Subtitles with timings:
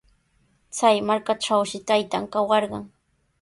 [0.77, 2.85] Chay markatrawshi taytan kawarqan.